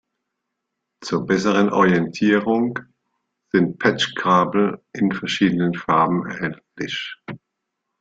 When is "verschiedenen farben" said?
5.11-6.25